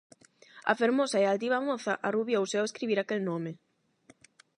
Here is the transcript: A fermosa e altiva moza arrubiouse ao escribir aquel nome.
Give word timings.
A 0.71 0.73
fermosa 0.81 1.17
e 1.23 1.25
altiva 1.27 1.59
moza 1.67 1.93
arrubiouse 2.07 2.55
ao 2.57 2.67
escribir 2.69 2.99
aquel 2.99 3.21
nome. 3.29 3.51